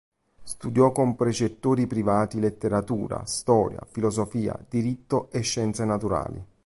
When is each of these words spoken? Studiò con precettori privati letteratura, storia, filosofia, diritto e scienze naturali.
Studiò 0.41 0.91
con 0.91 1.15
precettori 1.15 1.85
privati 1.85 2.39
letteratura, 2.39 3.23
storia, 3.25 3.85
filosofia, 3.87 4.57
diritto 4.67 5.29
e 5.29 5.41
scienze 5.41 5.85
naturali. 5.85 6.43